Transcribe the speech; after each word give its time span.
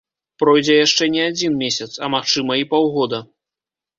Пройдзе 0.43 0.77
яшчэ 0.85 1.03
не 1.15 1.21
адзін 1.31 1.53
месяц, 1.63 1.89
а, 2.07 2.09
магчыма, 2.15 2.53
і 2.63 2.67
паўгода. 2.71 3.19